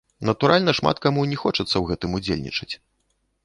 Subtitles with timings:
[0.29, 2.71] Натуральна шмат каму не хочацца ў гэтым удзельнічаць.